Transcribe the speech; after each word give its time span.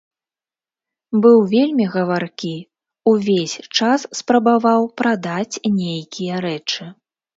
Быў 1.25 1.37
вельмі 1.51 1.85
гаваркі, 1.95 2.55
увесь 3.13 3.55
час 3.77 4.01
спрабаваў 4.21 4.81
прадаць 5.03 5.61
нейкія 5.81 6.33
рэчы. 6.49 6.83